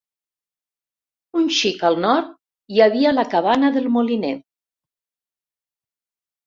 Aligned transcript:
Un 1.41 1.45
xic 1.57 1.85
al 1.91 1.99
nord 2.05 2.33
hi 2.77 2.83
havia 2.87 3.15
la 3.19 3.29
Cabana 3.37 3.73
del 3.79 3.91
Moliner. 3.99 4.35